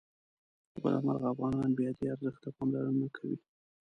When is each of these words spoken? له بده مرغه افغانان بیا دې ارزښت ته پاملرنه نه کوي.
له 0.71 0.77
بده 0.83 0.99
مرغه 1.05 1.27
افغانان 1.33 1.69
بیا 1.79 1.89
دې 1.97 2.05
ارزښت 2.13 2.39
ته 2.43 2.49
پاملرنه 2.57 2.97
نه 3.01 3.07
کوي. 3.15 3.37